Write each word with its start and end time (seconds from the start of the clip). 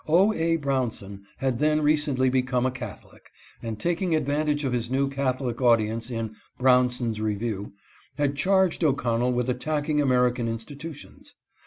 0. 0.07 0.33
A. 0.33 0.55
Brownson 0.55 1.27
had 1.37 1.59
then 1.59 1.79
recently 1.83 2.27
become 2.27 2.65
a 2.65 2.71
Catholic, 2.71 3.29
and 3.61 3.79
taking 3.79 4.15
advantage 4.15 4.63
of 4.65 4.73
his 4.73 4.89
new 4.89 5.07
Catholic 5.07 5.61
audi 5.61 5.89
ence 5.89 6.09
in" 6.09 6.35
Brownson's 6.59 7.21
Review" 7.21 7.73
had 8.17 8.35
charged 8.35 8.83
O'Connell 8.83 9.31
with 9.31 9.47
attacking 9.47 10.01
American 10.01 10.47
institutions. 10.47 11.35